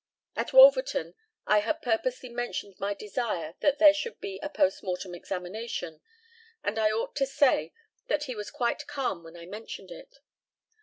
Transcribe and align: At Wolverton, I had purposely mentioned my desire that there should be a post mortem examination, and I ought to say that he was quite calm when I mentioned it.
At 0.35 0.51
Wolverton, 0.51 1.13
I 1.45 1.59
had 1.59 1.83
purposely 1.83 2.29
mentioned 2.29 2.79
my 2.79 2.95
desire 2.95 3.53
that 3.59 3.77
there 3.77 3.93
should 3.93 4.19
be 4.19 4.39
a 4.39 4.49
post 4.49 4.81
mortem 4.81 5.13
examination, 5.13 6.01
and 6.63 6.79
I 6.79 6.89
ought 6.89 7.15
to 7.17 7.27
say 7.27 7.71
that 8.07 8.23
he 8.23 8.33
was 8.33 8.49
quite 8.49 8.87
calm 8.87 9.23
when 9.23 9.37
I 9.37 9.45
mentioned 9.45 9.91
it. 9.91 10.17